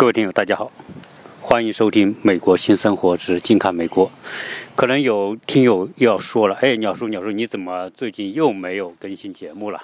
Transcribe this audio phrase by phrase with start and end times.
[0.00, 0.72] 各位听友，大家好，
[1.42, 4.06] 欢迎收听《美国新生活之近看美国》。
[4.74, 9.78] 可能有听友要说了：“哎，鸟叔，鸟叔，你怎么最近又没有更新节目了？”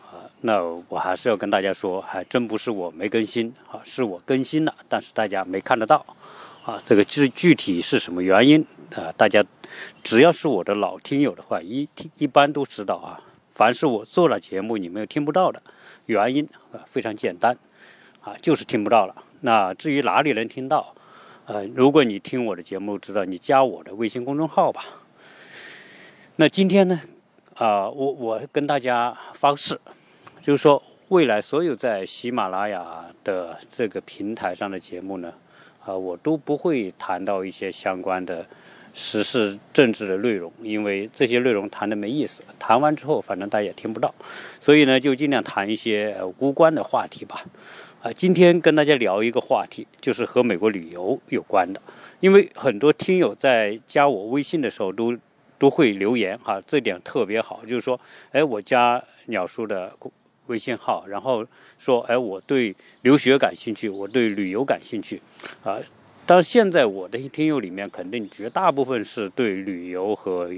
[0.00, 6.06] 啊，那我还是要跟大家说，还真不是我没更新啊，是我更新了，但是大家没看得到
[6.64, 6.80] 啊。
[6.84, 8.64] 这个具具体是什么原因
[8.94, 9.10] 啊？
[9.16, 9.44] 大家
[10.04, 13.18] 只要是我的老听友的话，一听一般都知道啊。
[13.56, 15.60] 凡是我做了节目你们又听不到的
[16.06, 17.58] 原因啊，非常简单
[18.20, 19.16] 啊，就是听不到了。
[19.44, 20.94] 那至于哪里能听到，
[21.46, 24.84] 呃，如果你听我的节目，知道你加我的微信公众号吧。
[26.36, 27.00] 那今天呢，
[27.56, 29.76] 啊，我我跟大家发个誓，
[30.40, 35.32] 就是说未来所有在喜马拉雅的这个平台上的节目呢，
[35.84, 38.46] 啊，我都不会谈到一些相关的
[38.94, 44.14] 时事政治的内容，因为这些内容谈的没意思，谈完之后反正大家也听不到，
[44.60, 47.44] 所以呢，就尽量谈一些无关的话题吧。
[48.02, 51.80] 啊，今天跟大家聊一个话题，就是和美国旅游有关的。
[52.18, 55.16] 因为很多听友在加我微信的时候都
[55.56, 58.00] 都会留言哈，这点特别好，就是说，
[58.32, 59.96] 哎，我加鸟叔的
[60.48, 61.46] 微信号，然后
[61.78, 65.22] 说，哎，我对留学感兴趣，我对旅游感兴趣，
[65.62, 65.78] 啊，
[66.26, 70.50] 但现在我的听友里面肯定绝大部分是对旅游和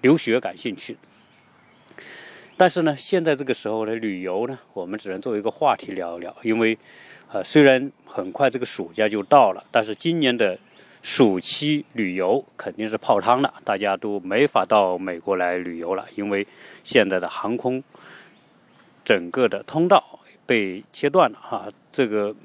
[0.00, 0.96] 留学感兴趣。
[2.60, 6.36] 但是呢，现在这个时候呢，旅游呢，我们只能作为一个话题聊一聊。
[6.42, 6.76] 因为，
[7.32, 10.58] 呃，虽然很快这个暑假就到了，但是今年的
[11.00, 16.06] 暑期旅游肯定是泡汤了，大家都没法到美国来旅游了。
[16.16, 16.46] 因为
[16.84, 17.82] 现在的航空
[19.06, 22.36] 整个的通道被切断了哈，这个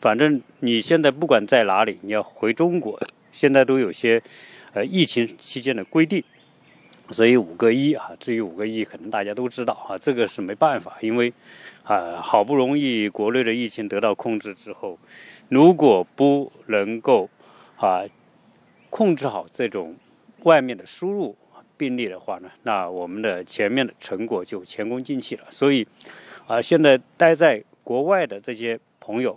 [0.00, 3.00] 反正你现在不管在哪里，你要回中国，
[3.32, 4.22] 现在都有些
[4.74, 6.22] 呃疫情期间的规定。
[7.12, 11.32] 所以五个亿啊，至于五个亿，可能大家都知道啊，这个是没办法，因为
[11.82, 14.96] 啊，好不容易国内的疫情得到控制之后，
[15.48, 17.28] 如果不能够
[17.76, 18.04] 啊
[18.90, 19.96] 控制好这种
[20.44, 21.36] 外面的输入
[21.76, 25.44] 病例的话呢，那我们的前面的成果就前功尽弃了。
[25.50, 25.84] 所以
[26.46, 29.36] 啊，现在待在国外的这些朋友，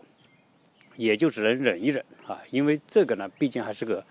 [0.96, 4.06] 也就只能忍一忍啊，因为这个呢，毕竟还是个。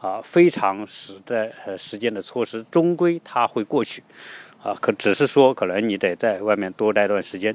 [0.00, 4.02] 啊，非常时的呃时间的措施，终归它会过去，
[4.62, 7.54] 啊，可只是说可能你得在外面多待段时间，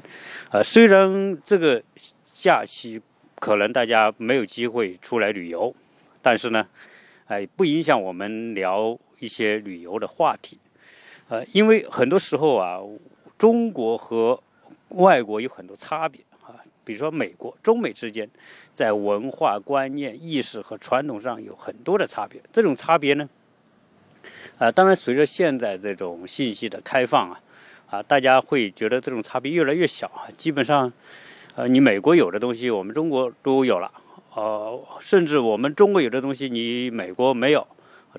[0.50, 1.82] 呃，虽然这个
[2.32, 3.00] 假期
[3.36, 5.74] 可能大家没有机会出来旅游，
[6.20, 6.66] 但是呢，
[7.26, 10.58] 哎，不影响我们聊一些旅游的话题，
[11.28, 12.78] 呃，因为很多时候啊，
[13.38, 14.38] 中国和
[14.90, 16.20] 外国有很多差别。
[16.84, 18.28] 比如说，美国、中美之间，
[18.74, 22.38] 在文化观念、意识和传统上有很多的差别。
[22.52, 23.26] 这种差别呢，
[24.58, 27.40] 啊，当然随着现在这种信息的开放啊，
[27.88, 30.28] 啊，大家会觉得这种差别越来越小啊。
[30.36, 30.92] 基本上，
[31.54, 33.90] 呃，你美国有的东西，我们中国都有了，
[34.34, 37.66] 呃，甚至我们中国有的东西，你美国没有，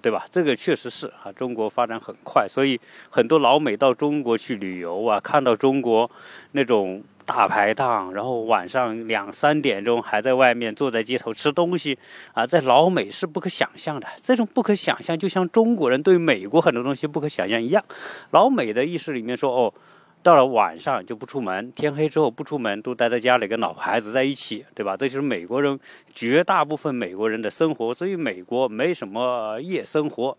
[0.01, 0.25] 对吧？
[0.31, 2.79] 这个确实是啊，中国发展很快，所以
[3.11, 6.09] 很多老美到中国去旅游啊，看到中国
[6.53, 7.03] 那种。
[7.25, 11.97] 大排档，然后晚上两三点钟还在外面坐在街头吃东西，
[12.33, 14.07] 啊，在老美是不可想象的。
[14.21, 17.83] 这种不可想象，就像中国人对美国很多东西不可想象一样。
[18.29, 19.73] 老美的意识里面说，哦，
[20.21, 24.95] 到了晚上就不出门，天黑之后不出门，都待在家里跟老婆孩子在一起，对吧？
[24.95, 25.79] 这就是美国人
[26.13, 27.93] 绝大部分美国人的生活。
[27.93, 30.37] 所以美国没什么夜生活，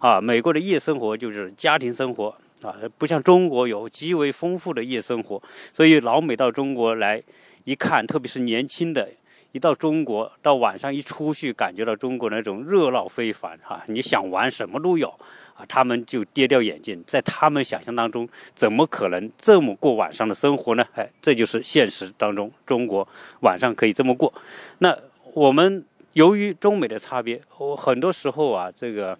[0.00, 2.36] 啊，美国的夜生活就是家庭生活。
[2.64, 7.22] 啊，不像中国有极为丰富的夜生活，所以老美到中国来
[7.64, 9.06] 一看，特别是年轻的，
[9.52, 15.08] 一到中国，到晚上一出去，感觉到中国那种热闹非凡哈，你想玩什么都有
[15.54, 20.86] 啊，他们就跌掉眼镜，在他们想象当中，怎么可能这么过晚上的生活呢？
[20.94, 23.06] 哎，这就是现实当中中国
[23.40, 24.32] 晚上可以这么过。
[24.78, 24.96] 那
[25.34, 29.18] 我们由于中美的差别，我很多时候啊，这个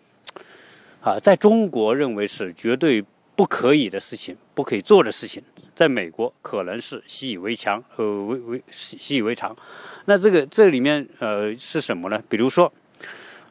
[1.03, 3.04] 啊，在中国认为是绝对。
[3.37, 5.43] 不可以的事情，不可以做的事情，
[5.75, 9.56] 在美国可能是习以为常，呃，为为习习以为常。
[10.04, 12.22] 那这个这里面呃是什么呢？
[12.28, 12.72] 比如说，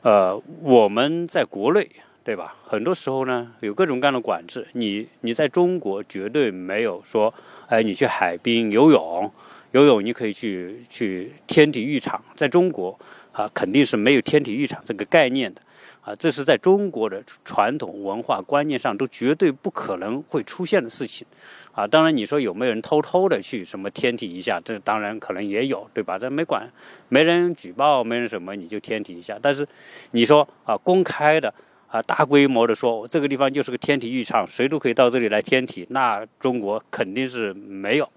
[0.01, 1.89] 呃，我们在国内，
[2.24, 2.56] 对吧？
[2.65, 4.65] 很多时候呢，有各种各样的管制。
[4.74, 7.33] 你你在中国绝对没有说，
[7.68, 9.30] 哎，你去海滨游泳，
[9.71, 12.24] 游泳你可以去去天体育场。
[12.35, 12.97] 在中国
[13.33, 15.62] 啊，肯定是没有天体育场这个概念的。
[16.03, 21.25] 啊，这是在中国的传统文化观念上都绝对不可能会出现的事情，
[21.71, 26.19] 啊，当然你说有没有人偷偷的去什么天体一下，这当然可能也有，对吧？
[26.19, 26.69] 这没管，
[27.07, 29.39] 没人举报，没人什么，你就天体一下。
[29.41, 29.65] 但是
[30.11, 31.53] 你说啊，公开的
[31.88, 38.09] 啊，大规模的说这个地方就是个天体浴场，谁都可以到这里来天体，那中国肯定是没有。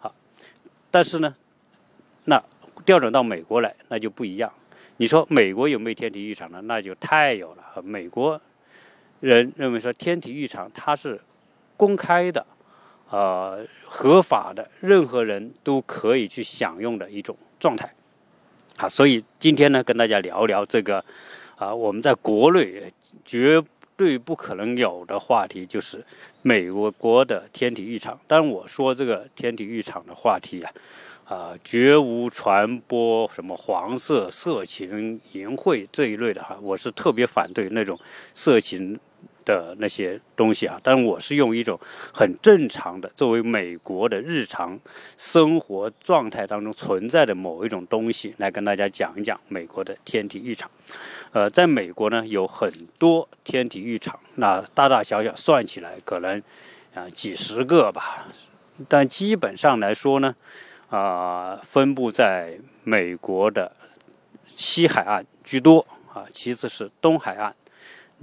[0.00, 0.12] 好，
[0.90, 1.32] 但是呢，
[2.24, 2.42] 那
[2.84, 4.52] 调转到美国来，那就不一样。
[5.00, 6.60] 你说美国有没有天体浴场呢？
[6.64, 7.82] 那就太有了。
[7.82, 8.38] 美国
[9.20, 11.18] 人认为说天体浴场它是
[11.78, 12.46] 公开的，
[13.08, 17.94] 呃，合法的，任何人都可以去享用的一种状态。
[18.76, 21.02] 啊，所以今天呢，跟大家聊聊这个，
[21.56, 22.92] 啊，我们在国内
[23.24, 23.62] 绝
[23.96, 26.04] 对不可能有的话题，就是
[26.42, 28.20] 美国国的天体浴场。
[28.26, 30.70] 当然，我说这个天体浴场的话题啊，
[31.30, 37.96] 啊，绝无传播什么黄色、色情、淫秽这一类的哈，我是特别反对那种
[38.34, 38.98] 色情。
[39.42, 41.80] 的那些东西啊，但我是用一种
[42.12, 44.78] 很正常的，作为美国的日常
[45.16, 50.70] 生活状态当中存在的某一种东西来跟大家讲一讲美国的天体浴场。
[51.32, 56.40] 呃，在美国呢有很多天体浴场，那大大小小算起来可能
[56.94, 58.28] 啊几十个吧，
[58.88, 60.36] 但基本上来说呢，
[60.90, 63.72] 啊分布在美国的
[64.46, 67.54] 西海岸居多啊，其次是东海岸。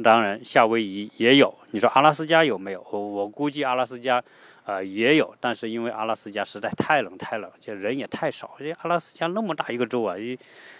[0.04, 1.52] 当然，夏威夷也有。
[1.72, 2.81] 你说阿拉斯加有没有？
[2.92, 4.24] 我估计阿拉斯加，
[4.64, 5.34] 呃，也有。
[5.40, 8.52] 但是因为阿拉斯加实在太冷太冷，就人也太少。
[8.60, 10.38] 这阿拉斯加那么大一个州啊，一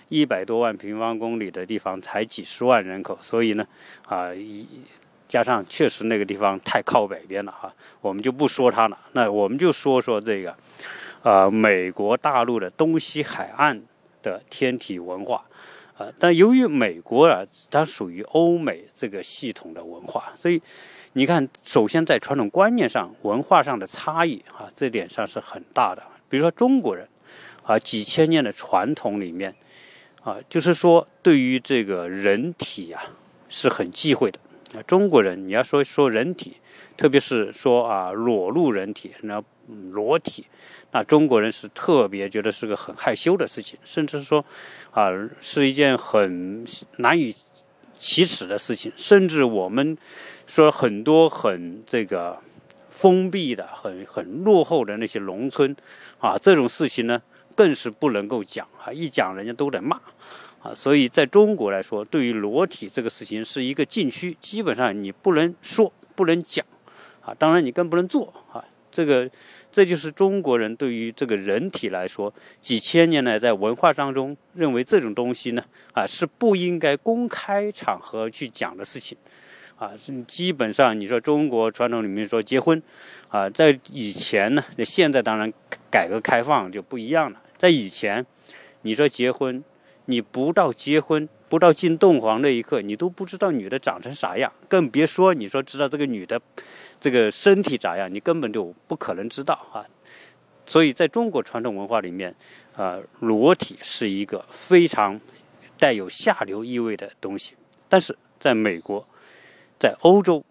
[0.10, 3.66] 一百多万平方公里的地方才几十万人口，所以呢，
[4.06, 4.68] 啊，一
[5.28, 9.00] 加上确实那个地方太靠北边了哈，我们就不说它了。
[9.13, 10.56] 那我们就说说这个，
[11.24, 13.81] 呃，美国大陆的东西海岸
[14.22, 15.46] 的天体文化。
[15.98, 20.62] 啊，但由于美国啊，它属于欧美这个系统的文化，所以
[21.14, 26.04] 你看，首先在传统观念上、文化上的差异啊，这点上是很大的。
[26.30, 27.08] 比如说中国人
[27.64, 29.56] 啊，几千年的传统里面
[30.22, 33.02] 啊，就是说对于这个人体啊
[33.50, 34.40] 是很忌讳的
[34.75, 34.84] 啊。
[34.86, 36.58] 中国人你要说说人体，
[36.96, 39.44] 特别是说啊裸露人体，那
[39.92, 40.46] 裸体。
[40.92, 44.44] 那中国人是特别觉得是个很害羞的事情，甚至说，
[44.92, 45.10] 啊，
[45.42, 46.66] 是一件很
[46.98, 47.36] 难以
[47.98, 48.92] 启齿的事情。
[48.96, 49.98] 甚至我们
[50.48, 52.40] 说很多很这个
[52.90, 55.75] 封闭的、很很落后的那些农村，
[56.19, 57.22] 啊，这种事情呢，
[57.54, 60.00] 更是不能够讲啊，一讲人家都得骂
[60.62, 60.74] 啊。
[60.74, 66.66] 所以在中国来说，对于裸体这个事情是一个禁区，基本上你不能说、不能讲
[67.22, 69.30] 啊，当然你更不能做啊，这个。
[69.72, 79.18] 这就是中国人对于这个人体来说，几千年来在文化当中认为这种东西呢，啊是不应该公开场合去讲的事情，
[79.78, 79.92] 啊，
[80.28, 82.81] 基本上你说中国传统里面说结婚，
[83.30, 85.52] 啊，在以前呢，现在当然
[85.92, 88.25] 改革开放就不一样了，在以前，
[88.81, 89.64] 你说结婚，
[90.06, 96.41] 你不到结婚不到进洞房那一刻，你都不知道女的长成啥样，更别说你说知道这个女的。
[96.99, 99.85] 这个身体咋样，你根本就不可能知道啊！
[100.65, 102.35] 所以在中国传统文化里面，
[102.75, 105.21] 啊，裸体是一个非常
[105.77, 107.55] 带有下流意味的东西。
[107.88, 109.07] 但是在美国，
[109.79, 110.44] 在欧洲，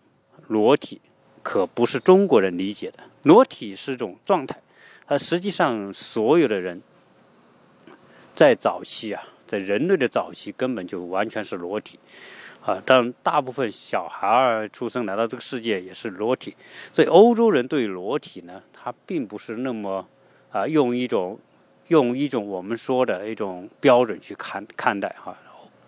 [0.46, 1.00] 裸体
[1.42, 3.00] 可不是中国人理解的。
[3.24, 4.62] 裸体是一种状态，
[5.06, 6.80] 而实际上所有的人
[8.36, 11.98] 在早期啊，在人类的早期根本就完全是裸体。
[12.62, 16.52] 啊，但大部分小孩儿出生来到这个世界也是裸体，
[16.92, 20.04] 所以欧洲人对裸体呢，他并不是那么
[20.50, 21.38] 啊，用一种
[21.86, 25.38] 用一种我们说的一种标准去看看待哈。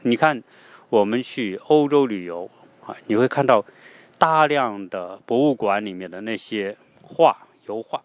[0.02, 0.40] 你看，
[0.88, 2.48] 我们去欧洲旅游
[2.86, 3.64] 啊，你会看到
[4.16, 8.00] 大量的博物馆里面的那些画、油画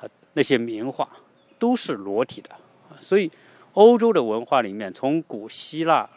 [0.00, 1.08] 啊，那些名画
[1.58, 2.50] 都是裸体的，
[3.00, 3.28] 所以
[3.76, 6.08] 欧洲的文化里面，从古希腊。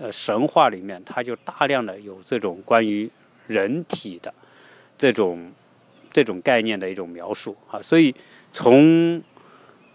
[0.00, 3.10] 呃，神话里面它就大量的有这种关于
[3.48, 4.32] 人体的
[4.96, 5.50] 这种
[6.12, 8.14] 这种概念的一种描述啊，所以
[8.52, 9.20] 从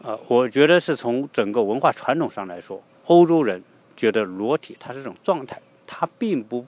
[0.02, 3.64] 呃，我觉得是从整个文化传统上来说，欧洲人
[3.96, 6.66] 觉得裸体它是一种状态，它并不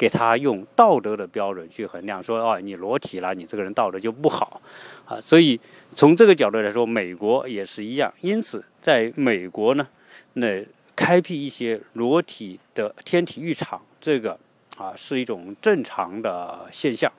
[0.00, 4.62] 给他用道德的标准去衡量，说哦，你裸体了，你这个人道德就不好
[5.04, 5.20] 啊。
[5.20, 5.60] 所以
[5.94, 8.10] 从这个角度来说，美国也是一样。
[8.22, 9.86] 因此，在美国呢，
[10.32, 10.64] 那。
[10.96, 14.38] 开辟一些裸体的天体浴场，这个
[14.76, 17.10] 啊是一种正常的现象，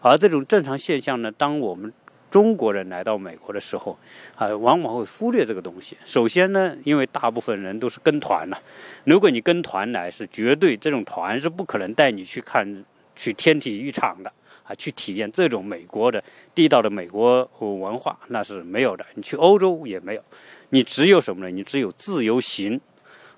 [0.00, 1.92] 而这种正常现象呢，当我们
[2.30, 3.98] 中国人来到美国的时候，
[4.36, 5.96] 啊，往往会忽略这个东西。
[6.04, 8.62] 首先呢，因为大部分人都是跟团了，
[9.04, 12.84] 如果你跟团来，是绝对这种团是不可能带你去看
[13.16, 14.30] 去天体浴场的
[14.64, 16.22] 啊，去体验这种美国的
[16.54, 19.04] 地道的美国文化，那是没有的。
[19.14, 20.22] 你去欧洲也没有，
[20.70, 21.50] 你只有什么呢？
[21.50, 22.80] 你只有自由行。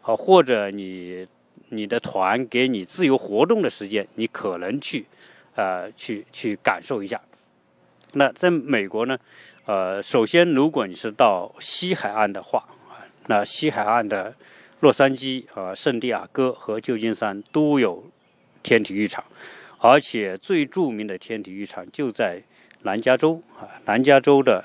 [0.03, 1.27] 好，或者你
[1.69, 5.05] 你的团给你自由活动的时间，你可能去，
[5.55, 7.21] 呃，去去感受一下。
[8.15, 9.17] 那在美国呢，
[9.67, 12.69] 呃，首先如果你是到西海岸的话，
[13.27, 14.35] 那西海岸的
[14.81, 18.05] 洛杉矶、啊圣地亚哥和旧金山都有
[18.63, 19.25] 天体育场，
[19.79, 22.43] 而且最著名的天体育场就在
[22.83, 24.65] 南加州啊，南加州的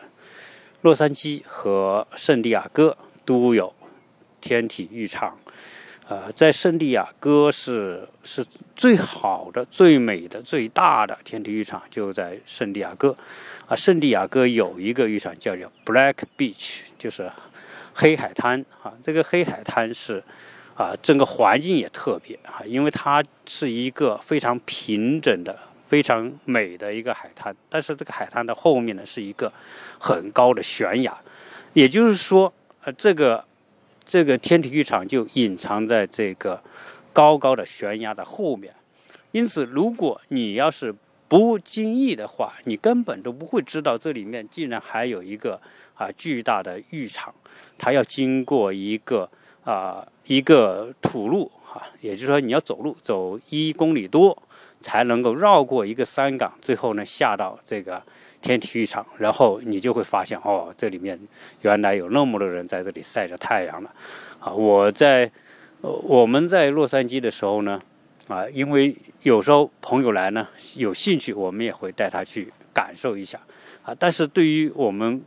[0.82, 3.74] 洛杉矶和圣地亚哥都有
[4.42, 5.38] 天体育场。
[6.08, 8.46] 呃，在圣地亚哥是是
[8.76, 13.18] 最好的、最美的、最大的天体浴场，就在圣地亚哥。
[13.66, 17.28] 啊，圣地亚哥有一个浴场叫叫 Black Beach，就是
[17.96, 18.64] 黑海滩。
[18.84, 20.24] 啊，这个黑海滩是
[20.76, 25.58] 啊，整个环境也特别啊，因为它是一个非常平整的、
[25.90, 27.56] 非常美的一个海滩。
[27.68, 29.52] 但是这个海滩的后面呢，是一个
[29.98, 31.18] 很高的悬崖，
[31.74, 33.44] 也就是说，呃，这个。
[34.06, 36.62] 这个天体浴场就隐藏在这个
[37.12, 38.74] 高高的悬崖的后面，
[39.32, 40.94] 因此，如果你要是
[41.28, 45.60] 不经意的话，你根本都不会知道这里面竟然还有一个
[45.96, 47.34] 啊巨大的浴场，
[47.78, 49.28] 它要经过一个
[49.64, 54.38] 啊一个土路啊，也就是说你要走路走一公里多
[54.86, 58.00] 才能够绕过一个山岗，最后呢下到这个。
[58.42, 61.20] 天体育场，然后你就会发现，哦，这里面
[61.64, 63.90] 原来有那么多人在这里晒着太阳了。
[64.40, 65.32] 啊，我在
[65.82, 67.82] 我们在洛杉矶的时候呢，
[68.28, 73.40] 啊，因为有时候朋友来呢，有兴趣，我们也会带他去感受一下。
[73.82, 75.20] 啊，但是对于我们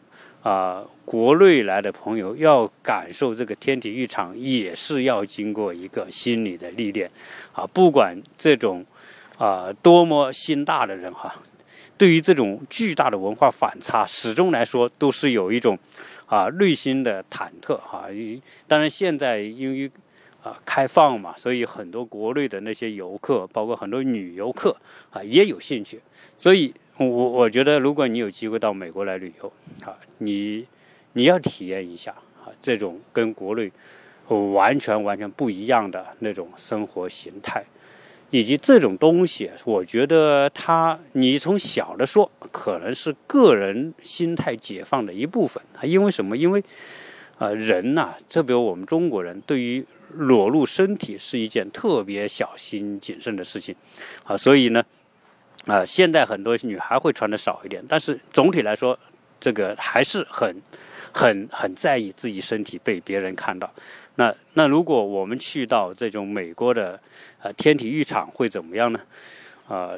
[0.44, 7.10] 啊国内来的朋友，要感受这个天体育场，也是要经过一个心理的历练。
[7.50, 8.86] 啊，不管这种
[9.38, 11.34] 啊多么心大的人哈。
[11.96, 15.76] 对于这种巨大的文化反差，始终来说都是有一种
[16.26, 18.04] 啊内心的忐忑哈。
[18.68, 19.90] 当然，现在因为
[20.44, 24.76] 啊开放嘛，所以很多国内的那些游客，包括很多女游客
[25.10, 26.00] 啊也有兴趣。
[26.36, 29.52] 所以，我我觉得，如果你有机会到美国来旅游
[29.84, 30.64] 啊，你
[31.14, 32.12] 你要体验一下
[32.44, 33.72] 啊这种跟国内
[34.28, 37.64] 完全完全不一样的那种生活形态。
[38.30, 45.62] 以及这种东西，我觉得它，你从小的说，可能是个人心态解放的一部分。
[45.82, 46.36] 因为什么？
[46.36, 46.62] 因为，
[47.38, 53.74] 呃，人呐，特别我们中国人，对于裸露身体是一件特别小心谨慎的事情，
[54.24, 54.84] 啊，所以呢，
[55.66, 58.98] 啊，现在很多女孩会穿的少一点，但是总体来说，
[59.40, 60.54] 这个还是很。
[61.10, 63.72] 很很在意自己身体被别人看到，
[64.18, 67.00] 那那如果我们去到这种美国的
[67.40, 68.98] 呃天体浴场会怎么样呢？
[69.68, 69.92] 啊，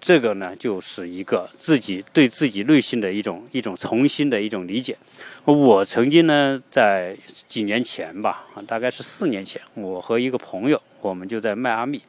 [0.00, 4.96] 这个呢就是一个自己对自己内心的一种一种重新的一种理解。
[5.44, 12.02] 我曾经呢在几年前吧，大概是四年前，我和一个朋友，我们就在迈阿密，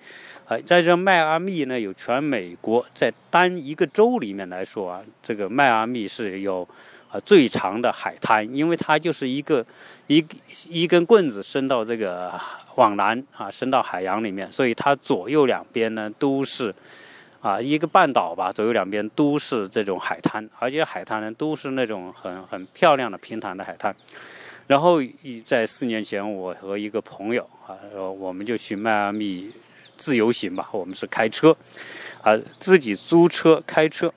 [0.47, 6.67] 啊，在这迈阿密呢有全美国在单一个州里面来说啊，这个迈阿密是有。
[7.11, 9.65] 啊，最长的海滩，因为它就是一个
[10.07, 10.25] 一
[10.69, 12.39] 一根棍子伸到这个
[12.75, 16.73] 往南啊，伸到海洋里面，所以它左右两边呢都是
[17.41, 23.93] 啊一个半岛吧，左右两边都是这种海滩，而且海滩呢都是那种很很漂亮的平坦的海滩。
[24.67, 25.01] 然后
[25.45, 29.51] 在四年前，我和一个朋友啊，我们就去迈阿密
[29.97, 31.53] 自由行吧，我们是开车
[32.21, 34.13] 啊，自己租车开车。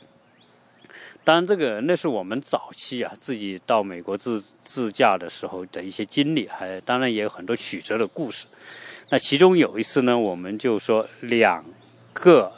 [1.24, 8.46] 当然，这个那是我们早期啊自己到美国自自驾的时候的一些经历，还当然也有很多曲折的故事。
[9.08, 11.64] 那其中有一次呢，我们就说两
[12.12, 12.52] 个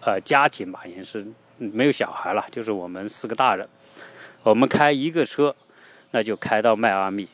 [0.00, 1.26] 呃家庭吧，也是
[1.58, 3.68] 没有小孩了，就是我们四个大人，
[4.42, 5.54] 我们开一个车，
[6.12, 7.28] 那就开到迈阿密。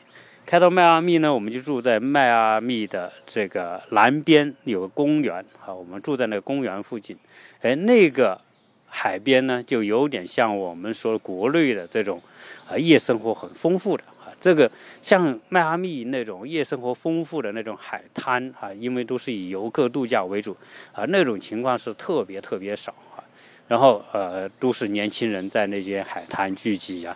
[0.45, 7.17] 开到迈阿密呢，我们就住在迈阿密的这个南边有个公园啊，我们住在那个公园附近。
[7.61, 8.41] 哎，那个。
[8.89, 12.21] 海边呢，就有点像我们说国内的这种，
[12.67, 14.33] 啊，夜生活很丰富的啊。
[14.41, 14.69] 这个
[15.01, 20.55] 像迈阿密那种夜生活丰富的那种海滩啊，因为都是以游客度假为主
[20.91, 23.23] 啊，那种情况是特别特别少啊。
[23.67, 27.15] 然后呃，都是年轻人在那些海滩聚集呀。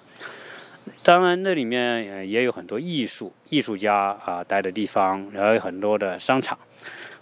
[1.02, 6.58] 当然，那里面也有很多艺术艺术家啊待的地方，然后有很多的商场。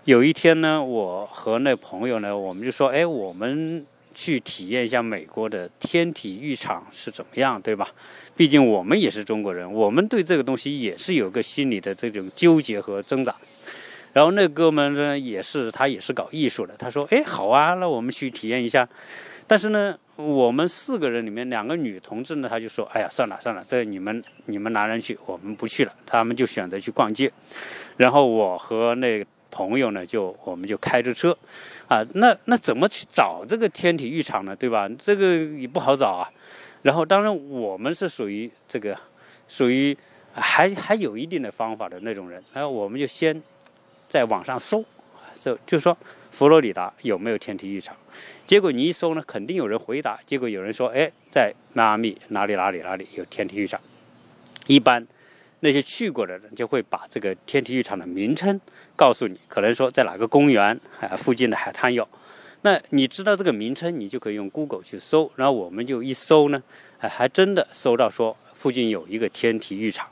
[0.04, 3.86] 有一天呢，我和那朋友呢，我们就说，哎，我们。
[4.14, 7.88] 去体验一下美国的天体浴场是怎么样，对吧？
[8.36, 13.36] 毕竟我们也是中国人，我们对这个东西也是有个心理的这种纠结和挣扎。
[14.14, 18.88] 然后那哥们呢，也是他也是搞艺术的，他说：“哎，好啊，那我们去体验一下。”
[19.48, 27.32] 但是呢，我们四个人里面两个女同志呢，他就说：“哎呀，算了算了，这你们你们男人去，我们不去了。”他们就选择去逛街。
[27.98, 29.26] 然后我和那。
[29.52, 31.38] 朋友呢，就我们就开着车，
[31.88, 34.56] 啊，那那怎么去找这个天体浴场呢？
[34.56, 34.90] 对吧？
[34.98, 36.32] 这个也不好找啊。
[36.82, 38.98] 然后当然我们是属于这个
[39.48, 39.96] 属于
[40.34, 43.40] 还还有一定的方法的那种人，然后我们就先
[44.08, 44.84] 在网上搜，
[45.34, 45.96] 搜就说
[46.32, 47.96] 佛罗里达有没有天体浴场？
[48.48, 50.20] 结果你一搜呢，肯定有人回答。
[50.26, 53.80] 结果有人说，哎，在迈阿密哪里哪里哪里有天体浴场。
[54.68, 55.06] 一般
[55.62, 58.60] 那些去过的人就会把这个天体浴场的名称
[58.96, 62.08] 告诉你，可能说在哪个公园啊附近的海滩有。
[62.64, 65.32] 那你知道这个名称，你就可以用 Google 去搜。
[65.36, 66.62] 然后我们就一搜呢，
[67.00, 70.08] 哎，还真的搜到说附近有一个天体浴场。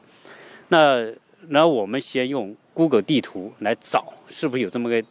[0.70, 1.12] 那
[1.50, 5.04] 然后我们先用 Google 地图来找，是不是有这么个？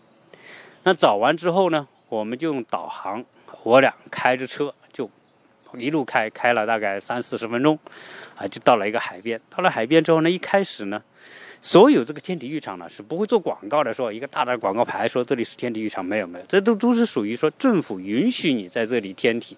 [0.85, 3.25] 那找完之后呢，我们就用导航，
[3.64, 4.73] 我俩开着车
[5.76, 7.78] 一路开，开了大概三四十分钟，
[8.37, 9.40] 啊，就到了一个海边。
[9.50, 11.02] 到了海边之后呢，一开始呢。
[11.60, 19.56] 所有这个天体浴场呢是不会做广告的，说一个大的广告牌说这里是天体浴场，没有没有，这都都是属于说政府允许你在这里天体，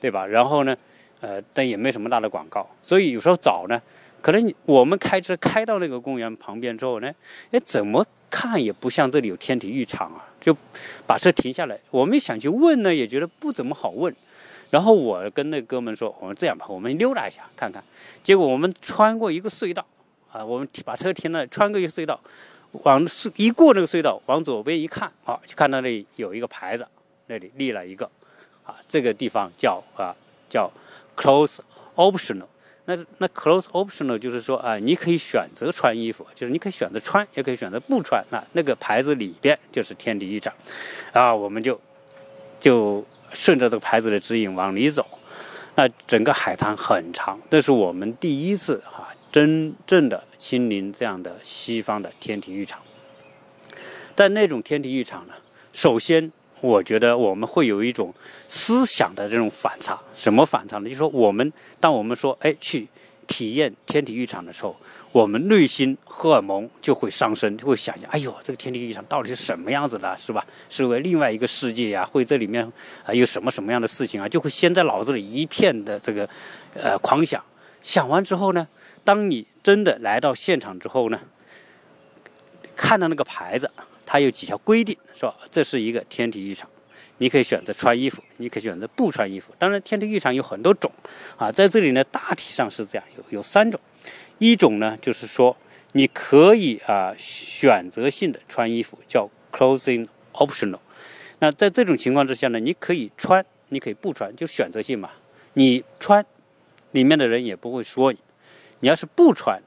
[0.00, 0.26] 对吧？
[0.26, 0.76] 然后呢，
[1.20, 3.80] 呃，但也没什么大的广告，所以有时候找呢，
[4.20, 7.12] 可能我们开车开到那个公园旁边之后呢，
[7.52, 10.56] 哎，怎么看也不像这里有天体浴场啊，就
[11.06, 11.78] 把车停下来。
[11.92, 14.12] 我们想去问呢，也觉得不怎么好问。
[14.70, 17.82] 然后我跟那哥们说，我们这样吧，我们溜达一下看看。
[18.22, 19.84] 结果我们穿过一个隧道。
[20.32, 22.20] 啊，我们把车停了，穿过一个隧道，
[22.82, 23.02] 往
[23.36, 26.86] 一过那个隧道，往左边一看，啊，就看到那里有一个牌子，
[27.28, 28.04] 那里立了一个，
[28.62, 30.14] 啊，这个地方叫啊
[30.50, 30.70] 叫
[31.16, 31.60] close
[31.94, 32.44] optional。
[32.84, 38.22] 那那 close optional 就是说啊，你可以选择穿衣服，就是你可以选择穿，也可以选择不穿。
[38.30, 40.52] 那那个牌子里边就是天地一场，
[41.12, 41.80] 啊，我们就
[42.60, 43.02] 就
[43.32, 45.06] 顺着这个牌子的指引往里走。
[45.74, 49.08] 那整个海滩很长，这是我们第一次哈。
[49.32, 52.80] 真正的亲临这样的西方的天体浴场，
[54.14, 55.34] 但那种天体浴场呢，
[55.74, 58.14] 首先我觉得我们会有一种
[58.48, 60.00] 思想的这种反差。
[60.14, 60.84] 什么反差呢？
[60.84, 62.88] 就是说，我们当我们说哎去
[63.26, 64.76] 体验天体浴场的时候，
[65.12, 70.46] 我们内心荷尔蒙就会上升，就会想象：哎呦，这个天体浴场到底是什么样子的，是吧？
[70.68, 72.04] 是为另外一个世界呀？
[72.04, 72.70] 会这里面
[73.04, 74.28] 啊有什么什么样的事情啊？
[74.28, 76.28] 就会先在脑子里一片的这个
[76.74, 77.42] 呃狂想。
[77.82, 78.66] 想完之后呢？
[79.04, 81.20] 当你真的来到现场之后呢，
[82.74, 83.70] 看到那个牌子，
[84.04, 85.36] 它有几条规定，是吧？
[85.48, 86.68] 这是一个天体浴场，
[87.18, 89.54] 你可以选择穿衣服，你可以选择不穿衣服。
[89.58, 90.90] 当然，天地浴场有很多种
[91.36, 93.80] 啊，在这里呢，大体上是这样，有有三种。
[94.38, 95.56] 一种呢，就是说
[95.92, 100.80] 你可以啊选择性的穿衣服，叫 clothing optional。
[101.38, 105.10] 那在这种情况之下呢，你可以穿，你可以不穿，就选择性嘛。
[105.54, 106.24] 你穿，
[106.92, 108.18] 里面的人也不会说你。
[108.80, 109.62] 你要是不穿，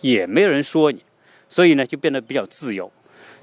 [0.00, 1.04] 也没有人说你，
[1.48, 2.90] 所以呢就变得比较自由。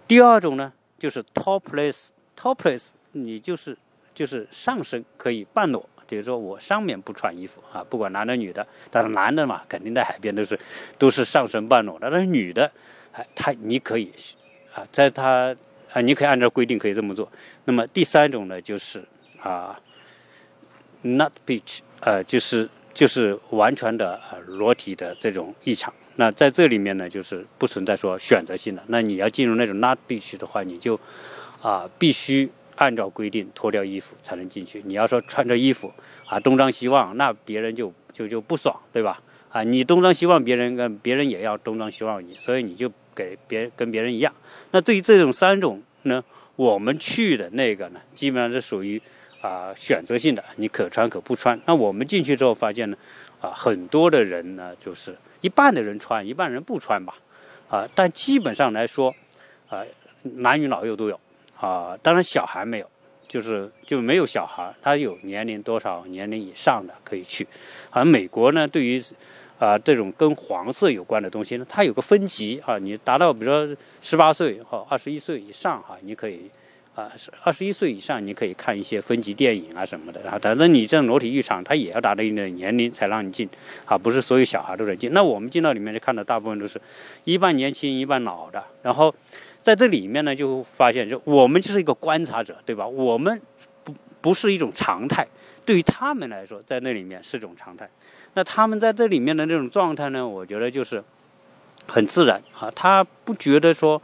[0.05, 2.89] 第二种呢就是 topless，topless，
[3.25, 3.77] 你就是
[4.13, 10.60] 就是上身可以半裸，就是说我上面不穿衣服啊，不管男的女的，但是男的嘛，肯定在海边都是
[10.97, 12.71] 都是上身半裸，但是女的，
[13.12, 14.12] 哎，她你可以
[14.73, 15.56] 啊，在她
[15.91, 17.32] 啊，你可以按照规定可以这么做。
[17.65, 19.03] 那么第三种呢就是
[19.41, 19.80] 啊
[21.01, 22.69] ，not beach，呃，就是。
[22.97, 28.82] 就是完全的呃裸体的这种异常，那在这里面呢，就是不存在说选择性的。
[28.88, 30.99] 那你要进入那种 not beach 的话，你就
[31.62, 34.81] 啊必须按照规定脱掉衣服才能进去。
[34.85, 35.93] 你要说穿着衣服
[36.25, 39.21] 啊东张西望，那别人就就就不爽，对吧？
[39.49, 44.33] 啊，你东张西望，别人跟别人也要东张西望你，所以你就给别跟别人一样。
[44.71, 46.23] 那对于这种三种呢，
[46.55, 49.01] 我们去的那个呢，基本上是属于。
[49.39, 51.57] 啊，选择性的，你可穿可不穿。
[51.67, 52.97] 那我们进去之后发现呢，
[53.39, 57.13] 啊，很多的人呢，就是一半的人穿，一半人不穿吧，
[57.69, 59.13] 啊，但基本上来说，
[59.69, 59.83] 啊，
[60.23, 61.19] 男女老幼都有，
[61.59, 62.89] 啊，当然小孩没有，
[63.27, 67.47] 就是就没有小孩，他有年龄多少年龄以上的可以去。
[67.89, 69.01] 而美国呢，对于
[69.59, 76.49] 啊这种跟黄色有关的东西呢，它有个分级啊，你达到比如说十八岁或二十一岁以上哈，你可以。
[76.97, 80.19] 啊，是二十一岁以上，你可以看一些分级电影啊什么的。
[80.23, 83.47] 然后，反正你这种裸体浴场，它也要达到一定的年龄才让你进，
[83.85, 85.13] 啊，不是所有小孩都能进。
[85.13, 86.81] 那我们进到里面就看到，大部分都是
[87.23, 88.63] 一半年轻一半老的。
[88.81, 89.13] 然后，
[89.67, 92.88] 在这里面呢，就发现，就我们就是一个观察者，对吧？
[92.88, 93.41] 我们
[93.84, 95.27] 不不是一种常态，
[95.65, 97.89] 对于他们来说，在那里面是种常态。
[98.36, 101.03] 那他们在这里面的那种状态呢，我觉得就是
[101.86, 104.01] 很自然啊，他不觉得说。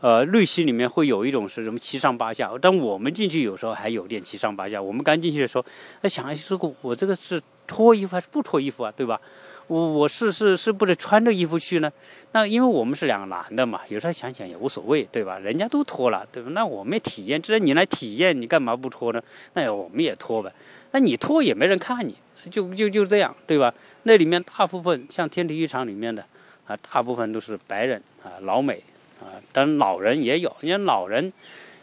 [0.00, 4.82] 呃，内心里面会有一种是什么七上八下，但我们进去有时候还有点七上八下。
[4.82, 5.64] 我们刚进去的时候，
[6.02, 9.18] 在想，说我这个是脱衣服还是不脱衣服啊，对吧？
[9.66, 11.90] 我我是是是不得穿着衣服去呢？
[12.32, 15.38] 那因为我们是两个男的嘛，有时候想想也无所谓，对吧？
[15.38, 16.50] 人家都脱了，对吧？
[16.52, 19.22] 那我们体验，既然你来体验，你干嘛不脱呢？
[19.54, 20.52] 那我们也脱呗。
[20.92, 22.14] 那你脱也没人看你，
[22.50, 23.72] 就就就这样，对吧？
[24.02, 26.24] 那里面大部分像天体浴场里面的
[26.66, 28.82] 啊，大部分都是白人啊，老美
[29.20, 31.32] 啊，但老人也有，人家老人。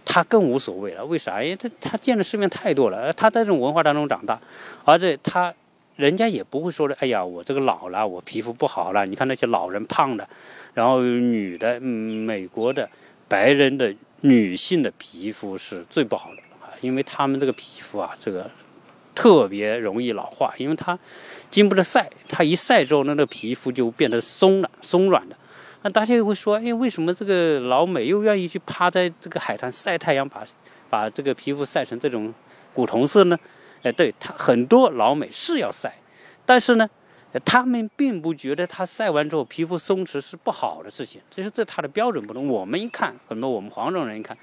[0.04, 1.44] 他更无所谓了，为啥？
[1.44, 4.38] 因为他他见的世面太多了，他在这种文化当中长大，
[4.84, 5.54] 而且他
[5.96, 9.06] 人家也不会说的，哎呀，我这个老了，我皮肤不好了。
[9.06, 10.28] 你看那些老人胖的，
[10.74, 12.90] 然后女的，美国的
[13.28, 18.50] 白人的女性的皮肤是最不好的啊，因为他们这个皮肤啊，这个
[19.14, 20.98] 特别容易老化，因为它
[21.50, 25.36] 经不得晒，它一晒之后，那个皮肤就变得松了、松软的。
[25.84, 30.44] 那大家又会说，哎，为什么这个老美又愿意去趴在这个海滩晒太阳，把
[30.90, 32.34] 把这个皮肤晒成这种
[32.74, 33.38] 古铜色呢？
[33.84, 35.94] 哎，对他很多老美是要晒，
[36.46, 36.90] 但是呢，
[37.44, 42.48] 他们并不觉得他晒完之后皮肤松弛是不好的事情，其实这他的标准不同。
[42.48, 44.38] 我们一看，很多我们黄种人一看，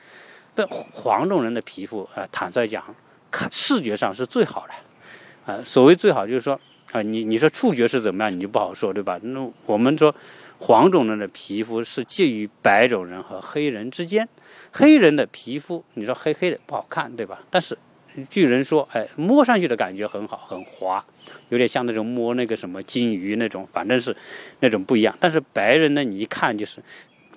[0.54, 2.82] 这黄种人的皮肤啊，坦率讲，
[3.30, 6.60] 看视觉上是最好的，啊，所谓最好就是说，
[6.92, 9.18] 啊，你你说触觉是怎么样，你就不好说，对吧？
[9.22, 10.14] 那我们说。
[10.60, 14.28] 黄种人的皮肤是介于白种人和黑人之间，
[14.72, 17.38] 黑人的皮肤你说黑黑的不好看，对吧？
[17.48, 17.78] 但是
[18.28, 21.04] 据人说，哎，摸上去的感觉很好，很滑，
[21.48, 24.16] 有点像那种摸那个什么金鱼那种，反正是
[24.60, 25.16] 那种不一样。
[25.18, 26.82] 但是白人呢，你一看就是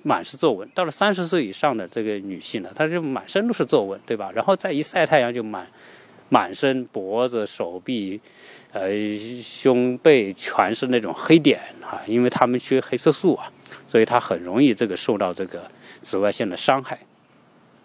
[0.02, 0.68] 满是皱纹。
[0.74, 4.30] 到了三十岁以上的这个女性呢，她就满身都是皱纹，对吧？
[4.34, 5.66] 然后再一晒太阳就满
[6.28, 8.20] 满身脖子、手臂。
[8.74, 8.88] 呃，
[9.42, 13.52] 胸背全是那种黑点啊，因为他们缺黑色素啊，
[13.86, 16.98] 所以她很容易这个受到这个紫外线的伤害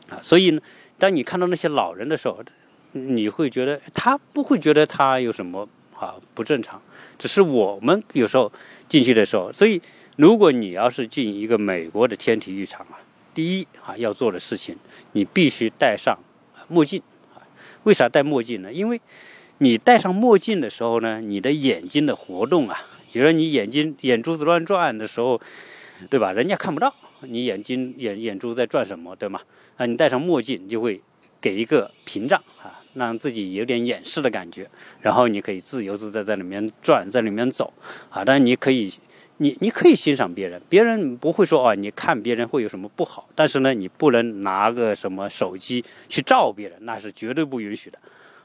[0.07, 0.17] 啊。
[0.21, 0.61] 所以呢，
[0.97, 2.41] 当你看到那些老人的时候，
[2.91, 6.81] 你会觉得他不会觉得他有什么啊不正常，
[7.17, 8.51] 只是我们有时候
[8.87, 9.51] 进去的时候。
[9.51, 9.81] 所以，
[10.15, 12.99] 如果你要是进一个美国的天体浴场啊，
[13.33, 14.75] 第一啊要做的事情，
[15.11, 16.17] 你必须戴上
[16.67, 17.01] 墨镜
[17.35, 17.41] 啊。
[17.83, 18.73] 为啥戴墨镜呢？
[18.73, 18.99] 因为
[19.59, 25.39] 你戴上墨镜的时候呢，你的眼睛的活动啊，比如说你眼睛眼珠子乱转的时候，
[26.09, 26.31] 对吧？
[26.31, 29.41] 人家看不到你眼睛眼眼珠在转什么，对吗？
[29.77, 31.01] 啊，你戴上墨镜就会
[31.47, 37.71] 给一个屏障啊，让自己有点掩饰的感觉，然后你可以自由自在在里面转，在里面走
[38.09, 38.21] 啊。
[38.25, 38.91] 但你可以，
[39.37, 47.97] 你你可以欣赏别人，别人不会说哦，你看别人会有什么不好，但是呢，你不能拿个什么手机去照别人，那是绝对不允许的。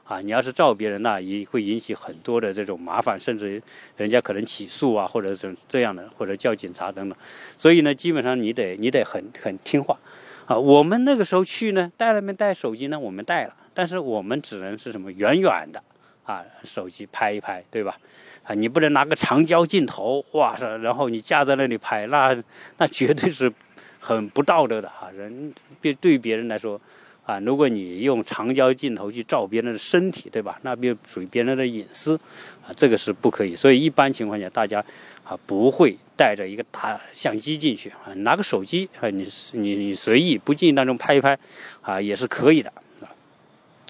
[0.05, 3.61] 啊，你要是照别人，那也会引起很多的这种麻烦，甚至
[3.97, 7.17] 人家可能起诉啊，或者是这样的，或者叫警察等等。
[7.57, 9.99] 所以呢，基本上你得你得很很听话。
[10.45, 12.99] 啊，我们那个时候去呢，带了没带手机呢？
[12.99, 15.81] 我们带了，但是我们只能是什么远远的
[16.25, 17.97] 啊，手机拍一拍，对吧？
[18.43, 22.35] 啊，你不能拿个长焦镜头，哇塞，然后你架在那里拍，那
[22.77, 23.51] 那绝对是
[23.99, 25.09] 很不道德的哈。
[25.15, 26.79] 人别对别人来说。
[27.25, 30.59] 啊，如果你用长焦镜头去照别人的身体，对吧？
[30.63, 32.19] 那便属于别人的隐私，
[32.67, 33.55] 啊，这个是不可以。
[33.55, 34.83] 所以一般情况下，大家
[35.23, 41.37] 啊不会带着一个大相机进去啊，拿个手机啊，你你你随意不经意当中拍一拍，
[41.81, 42.71] 啊也是可以的
[43.01, 43.09] 啊。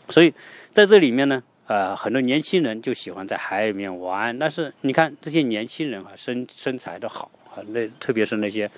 [0.10, 0.34] 所以
[0.72, 8.70] 在这里面呢，呃，很多年轻人就喜欢在海里面玩，但是你看这些年轻人啊，身身材都好啊，那特别是那些。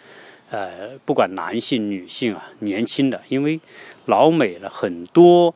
[0.52, 3.60] 呃，不管男性、女性啊，年轻的，因为
[4.06, 5.54] 老美的很多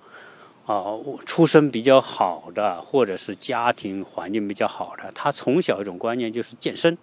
[0.65, 0.83] 啊，
[1.27, 6.97] 出身比较好的，或者是家庭环境比较好的，他从小一种观念就是健身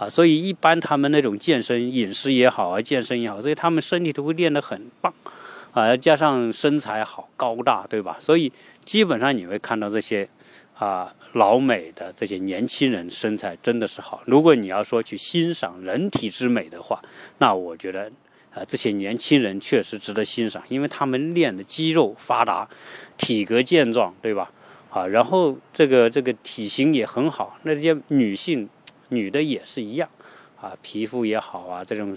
[0.00, 5.12] 啊，所以一般他们那种健身饮食也好啊，健身也好，所以他们身体都会练得很棒
[5.72, 8.16] 啊，加上身材好、高大，对吧？
[8.18, 8.50] 所以
[8.84, 10.26] 基本上你会看到这些。
[10.80, 14.22] 啊，老美的这些年轻人身材真的是好。
[14.24, 17.02] 如果你要说去欣赏人体之美的话，
[17.36, 18.10] 那我觉得
[18.54, 22.66] 啊，这些年轻人确实值得欣赏，因为他们练的肌肉发达，
[23.18, 24.50] 体格健壮，对吧？
[24.88, 27.58] 啊，然后这个这个体型也很好。
[27.64, 28.66] 那些女性，
[29.10, 30.08] 女的也是一样，
[30.60, 32.16] 啊，皮肤也好啊，这种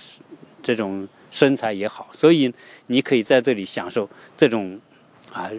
[0.64, 2.52] 这种身材也好，所以
[2.88, 4.80] 你可以在这里享受这种
[5.32, 5.52] 啊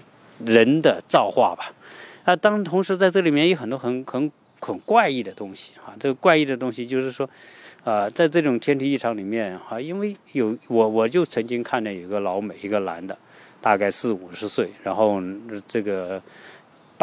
[0.44, 1.72] 人的造化吧。
[2.24, 7.28] 啊，当同时在这里面有很多很很很怪异的东西啊，这个怪异的东西就是说，
[7.84, 13.18] 啊，在这种天体异常里面啊，因为有我我就曾经看见有个老美，一个男的，
[13.60, 15.20] 大概四五十岁，然后
[15.68, 16.22] 这个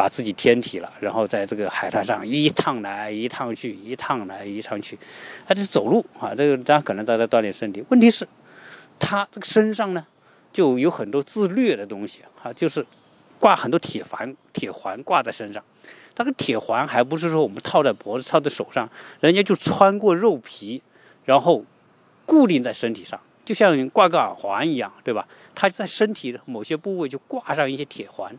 [0.02, 4.98] 把自己天体了，然后在这个海滩上一趟来一趟去，一趟来一趟去，
[5.46, 8.26] 他就是走路啊，这个当然可能他在锻炼身体，问题是，
[8.98, 10.04] 他这个身上呢
[10.52, 12.84] 就有很多自虐的东西啊，就是。
[13.42, 15.60] 挂很多铁环，铁环挂在身上，
[16.16, 18.88] 那个铁环还不是说我们套在脖子、套在手上，
[19.18, 20.80] 人家就穿过肉皮，
[21.24, 21.64] 然后
[22.24, 25.26] 固定在身体上，就像挂个耳环一样，对吧？
[25.56, 28.32] 它在身体的某些部位就挂上一些铁环，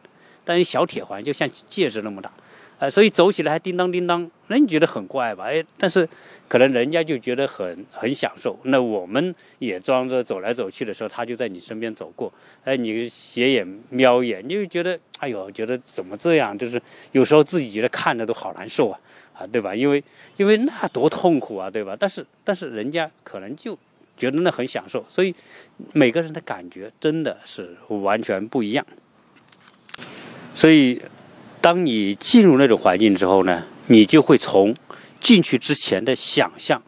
[0.43, 2.31] 但是小铁环就像戒指那么大。
[2.79, 5.45] 呃，所以走起来还叮当叮当，那你觉得很怪吧？
[5.45, 6.09] 哎，但是
[6.49, 8.59] 可能人家就觉得很很享受。
[8.63, 12.33] 那我们也装着走来走去的时候，他就在你身边走过，
[12.65, 16.57] 哎，你斜眼瞄一眼，你就觉得，哎呦，觉得怎么这样？
[16.57, 16.81] 就是
[17.13, 18.99] 有时候自己觉得看着都好难受啊，
[19.33, 19.73] 啊，对吧？
[19.73, 20.03] 因为
[20.35, 21.95] 因为那多痛苦啊，对吧？
[21.97, 23.77] 但是但是人家可能就
[24.17, 25.33] 觉得那很享受，所以
[25.93, 28.85] 每个人的感觉真的是完全不一样，
[30.53, 31.01] 所以。
[31.63, 34.75] 当你进入那种环境之后呢，你就会从
[35.21, 36.83] 进去之前的想象，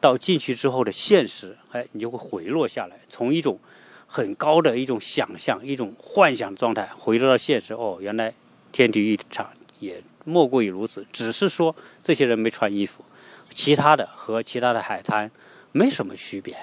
[0.00, 3.58] 到进去之后的现实，哎，你就会回落下来，从一种
[4.06, 7.74] 很高的一种想象、一种幻想状态回落到现实。
[7.74, 8.32] 哦，原来
[8.70, 13.04] 天体育场也莫过于如此，只是说这些人没穿衣服，
[13.50, 15.28] 其他的和其他的海滩
[15.72, 16.56] 没什么区别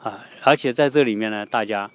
[0.00, 0.24] 啊。
[0.42, 1.88] 而且在这里面呢，大家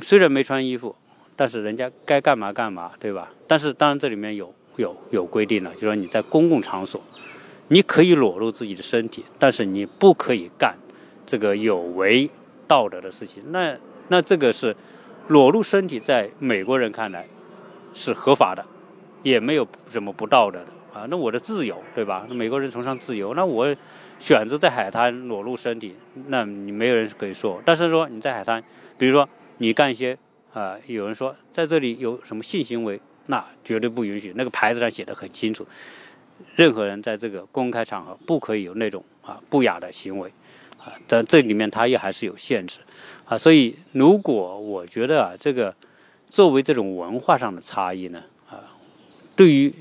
[0.00, 0.96] 虽然没穿衣服。
[1.40, 3.32] 但是人家该干嘛干嘛，对吧？
[3.46, 7.02] 但是当然这里面有有有规定了，就说你在公共场所，
[7.68, 10.76] 你可以裸露自己的身体，但是你不可以干
[11.24, 12.28] 这个有违
[12.68, 13.42] 道德的事情。
[13.52, 13.74] 那
[14.08, 14.76] 那这个是
[15.28, 17.26] 裸露身体，在美国人看来
[17.94, 18.62] 是合法的，
[19.22, 21.06] 也没有什么不道德的啊。
[21.08, 22.26] 那我的自由，对吧？
[22.30, 23.74] 美国人崇尚自由，那我
[24.18, 27.62] 选择在海滩裸露身体，那你没有人可以说。
[27.64, 28.62] 但是说你在海滩，
[28.98, 29.26] 比如说
[29.56, 30.18] 你干一些。
[30.52, 34.32] 啊，有人说在这里有什么性行为，那绝对不允许。
[34.34, 35.66] 那个牌子上写的很清楚，
[36.56, 40.32] 任何人在这个公开场合不可以有那种啊不雅的行为，
[40.78, 42.80] 啊，但这里面它也还是有限制，
[43.24, 45.72] 啊，所以如果我觉得啊，这个
[46.28, 48.64] 作为这种文化上的差异呢，啊，
[49.36, 49.72] 对于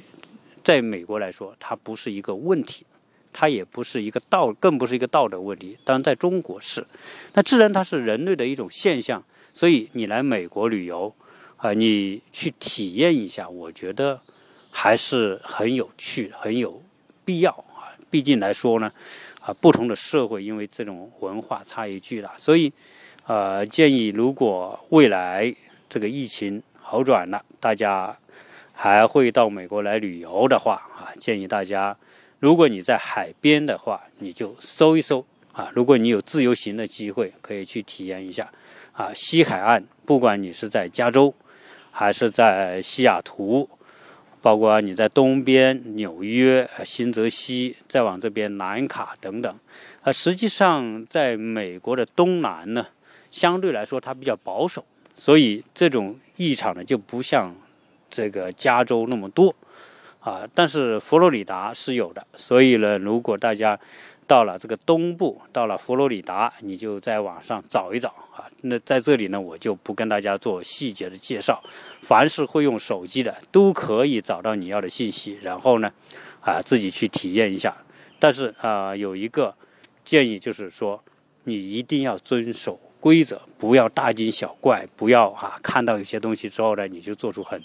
[0.64, 2.86] 在美国来说，它不是一个问题，
[3.34, 5.80] 它也不是一个道，更不是一个道德问题。
[5.84, 6.86] 当然，在中国是，
[7.34, 9.24] 那自然它是人类的一种现象。
[9.60, 11.14] 所以你来美国旅游，
[11.58, 14.22] 啊，你去体验一下，我觉得
[14.72, 16.82] 还是很有趣、很有
[17.26, 17.92] 必要啊。
[18.10, 18.90] 毕竟来说呢，
[19.42, 22.72] 啊，不同的社会因为这种文化差异巨大，所以，
[23.28, 25.54] 呃，建议如果未来
[25.90, 28.18] 这个疫情好转了，大家
[28.72, 31.98] 还会到美国来旅游的话，啊，建议大家，
[32.40, 35.70] 如果你在海边的话，你就搜一搜啊。
[35.76, 38.50] 如果你有自由行的机会，可以去体验一下。
[39.00, 41.34] 啊，西海岸，不管你是在加州，
[41.90, 43.70] 还是在西雅图，
[44.42, 49.58] 包括你在东边纽约、新泽西，再往这边南卡等等，
[50.02, 52.88] 啊，实际上在美国的东南呢，
[53.32, 54.84] 相对来说它比较保守，
[55.16, 57.56] 所以这种异常呢就不像
[58.10, 59.56] 这个加州那么多，
[60.20, 63.80] 啊，但是佛罗里达是有的，所以呢，如果大家。
[64.30, 68.46] 到了这个东部，到了佛罗里达，你就在网上找一找啊。
[68.62, 71.60] 那在这里呢，我就不跟大家做细节的介绍。
[72.04, 75.92] 凡是会用手机的，都可以找到你要的信息，然后呢，
[76.42, 77.76] 啊，自己去体验一下。
[78.20, 79.56] 但是啊，有一个
[80.06, 81.04] 建议就是说，
[81.46, 87.60] 你一定要遵守规则，不要大惊小怪，不要啊，看到有些东西之后呢，你就做出很。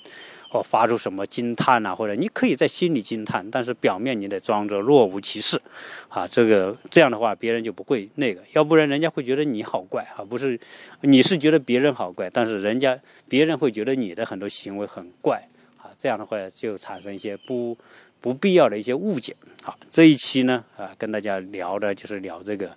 [0.55, 5.61] 或发出什么惊叹呐，或者你可以在心里惊叹，但是表面你得装着若无其事，
[6.09, 10.57] 啊，这个这样的话别人就不会那个，要不然人家会觉得你好怪啊，不是，
[11.01, 12.97] 你是觉得别人好怪，但是人家
[13.29, 15.43] 别人会觉得你的很多行为很怪
[15.77, 17.77] 啊，这样的话就产生一些不
[18.25, 19.37] 不必要的一些误解。
[19.63, 22.75] 好，这一期呢啊，跟大家聊的就是聊这个。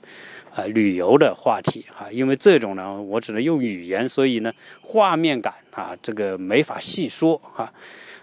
[0.53, 7.71] 啊，旅游的话题啊，因为这种呢，我只能用语言，所以呢，画面感啊，这个没法细说啊，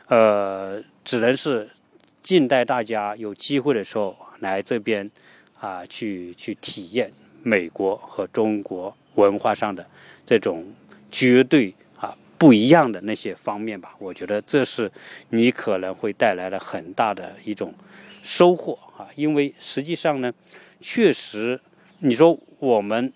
[0.09, 1.71] 呃，只能是
[2.21, 5.09] 静待大家有机会的时候来这边
[5.61, 7.13] 啊，去去体验
[7.45, 9.87] 美国和中国文化上的
[10.27, 10.67] 这种
[11.13, 11.73] 绝对
[12.45, 13.95] 不一样的那些方面吧。
[13.99, 14.93] 我觉得这是
[15.31, 17.73] 你可能会带来了很大的一种
[18.23, 20.31] 收获啊，因为实际上呢，
[20.79, 21.59] 确实。
[22.01, 23.11] 你说我们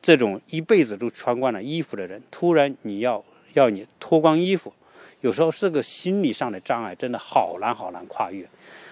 [0.00, 4.72] 这种一辈子都穿惯了衣服的人，突然你要要你脱光衣服，
[5.20, 8.44] 有时候是个心理上的障碍，真的好难好难跨越，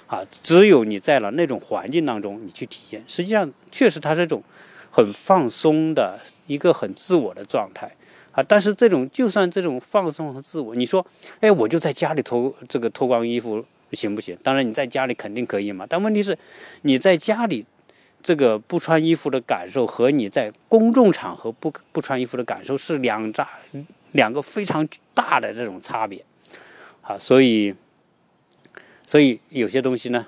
[0.07, 0.25] 啊！
[0.41, 4.41] 只有你在了那种环境当中，你去体验，实际上确实它是一种
[4.93, 7.91] 很放松的一个很自我的状态，
[8.33, 8.43] 啊！
[8.47, 11.05] 但是这种就算这种放松和自我，你说，
[11.41, 14.37] 哎，我就在家里脱这个脱光衣服行不行？
[14.43, 16.39] 当然你在家里肯定可以嘛，但问题是
[16.83, 17.67] 你在家里。
[18.23, 23.49] 这个不穿衣服的感受和你在公众场合不不穿衣服的感受是两大
[24.13, 26.23] 两个非常大的这种差别，
[27.01, 27.75] 啊，所以，
[29.07, 30.27] 所以有些东西呢，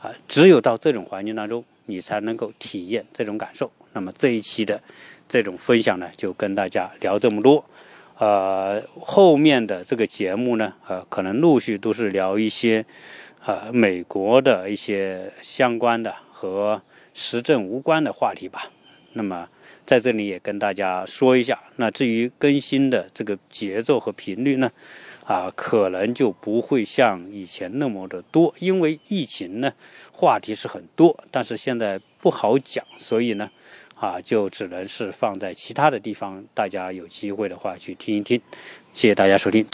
[0.00, 3.70] 啊，只有到这种环境当中，你才能够体验这种感受。
[3.92, 4.82] 那么这一期的
[5.28, 7.64] 这种分享呢，就跟大家聊这么多。
[8.18, 12.84] 呃，后面的这个节目呢，呃，可能陆续都是聊一些
[13.44, 16.82] 呃美国的一些相关的和
[17.14, 18.70] 时政无关的话题吧。
[19.14, 19.48] 那么
[19.86, 24.70] 在这里也跟大家说一下，那至于更新的这个节奏和频率呢，
[25.30, 29.72] 啊，可能就不会像以前那么的多，因为疫情呢，
[30.10, 33.48] 话题是很多，但是现在不好讲，所以呢。
[33.94, 38.40] 啊，就只能是放在其他的地方，大家有机会的话去听一听。
[38.94, 39.66] 谢谢大家收听。